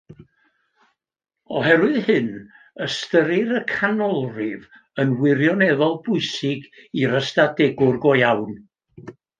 [1.59, 2.31] Oherwydd hyn,
[2.87, 4.67] ystyrir y canolrif
[5.05, 6.69] yn wirioneddol bwysig
[7.03, 8.61] i'r ystadegwr go iawn.